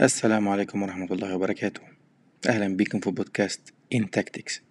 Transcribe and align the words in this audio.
السلام 0.00 0.48
عليكم 0.48 0.82
ورحمة 0.82 1.12
الله 1.12 1.34
وبركاته. 1.34 1.80
أهلا 2.48 2.76
بكم 2.76 3.00
في 3.00 3.10
بودكاست 3.10 3.74
إن 3.94 4.10
تاكتكس 4.10 4.62